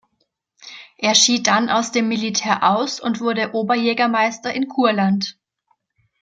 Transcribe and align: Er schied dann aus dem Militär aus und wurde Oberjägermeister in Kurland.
Er 0.97 1.13
schied 1.13 1.45
dann 1.45 1.69
aus 1.69 1.91
dem 1.91 2.07
Militär 2.07 2.63
aus 2.67 2.99
und 2.99 3.19
wurde 3.19 3.53
Oberjägermeister 3.53 4.51
in 4.51 4.67
Kurland. 4.67 5.37